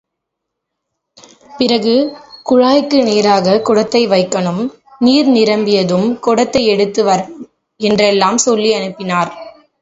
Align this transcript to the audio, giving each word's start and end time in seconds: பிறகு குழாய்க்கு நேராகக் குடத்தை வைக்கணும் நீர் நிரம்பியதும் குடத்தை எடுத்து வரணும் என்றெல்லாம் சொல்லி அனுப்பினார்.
பிறகு 1.57 1.93
குழாய்க்கு 2.45 2.99
நேராகக் 3.03 3.65
குடத்தை 3.65 4.07
வைக்கணும் 4.07 4.63
நீர் 4.99 5.29
நிரம்பியதும் 5.29 6.19
குடத்தை 6.19 6.63
எடுத்து 6.65 7.03
வரணும் 7.05 7.45
என்றெல்லாம் 7.79 8.37
சொல்லி 8.37 8.73
அனுப்பினார். 8.73 9.31